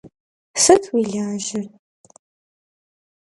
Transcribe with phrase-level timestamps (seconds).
[0.63, 1.65] Sıt vui lajer?